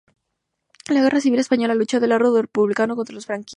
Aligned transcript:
En 0.89 0.95
la 0.95 1.03
Guerra 1.03 1.21
Civil 1.21 1.39
Española 1.39 1.75
luchó 1.75 1.99
del 1.99 2.09
lado 2.09 2.41
republicano 2.41 2.95
contra 2.95 3.13
los 3.13 3.27
franquistas. 3.27 3.49